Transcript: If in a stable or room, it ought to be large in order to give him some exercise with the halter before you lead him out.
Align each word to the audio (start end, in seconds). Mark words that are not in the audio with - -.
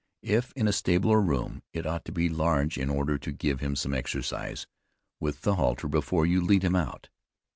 If 0.23 0.51
in 0.53 0.67
a 0.67 0.73
stable 0.73 1.11
or 1.11 1.21
room, 1.21 1.61
it 1.73 1.85
ought 1.85 2.05
to 2.05 2.11
be 2.11 2.27
large 2.27 2.75
in 2.75 2.89
order 2.89 3.19
to 3.19 3.31
give 3.31 3.59
him 3.59 3.75
some 3.75 3.93
exercise 3.93 4.65
with 5.19 5.43
the 5.43 5.57
halter 5.57 5.87
before 5.87 6.25
you 6.25 6.41
lead 6.41 6.63
him 6.63 6.75
out. 6.75 7.09